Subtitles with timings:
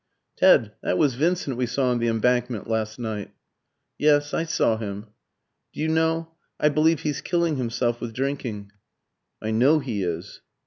[0.35, 3.35] "Ted, that was Vincent we saw on the Embankment last night."
[3.99, 5.09] "Yes, I saw him.
[5.73, 8.71] "Do you know, I believe he's killing himself with drinking."
[9.43, 10.41] "I know he is."